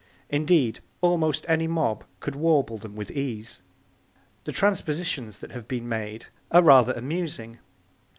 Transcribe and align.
Indeed, 0.31 0.79
almost 1.01 1.45
any 1.47 1.67
mob 1.67 2.05
could 2.21 2.35
warble 2.35 2.79
them 2.79 2.95
with 2.95 3.11
ease. 3.11 3.61
The 4.45 4.51
transpositions 4.51 5.37
that 5.37 5.51
have 5.51 5.67
been 5.67 5.87
made 5.87 6.25
are 6.49 6.63
rather 6.63 6.93
amusing. 6.93 7.59